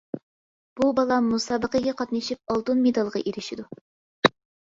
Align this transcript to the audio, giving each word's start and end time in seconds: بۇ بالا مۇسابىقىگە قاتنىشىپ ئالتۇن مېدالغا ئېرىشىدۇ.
بۇ 0.79 0.87
بالا 0.99 1.17
مۇسابىقىگە 1.25 1.93
قاتنىشىپ 2.01 2.55
ئالتۇن 2.55 2.81
مېدالغا 2.87 3.23
ئېرىشىدۇ. 3.25 3.67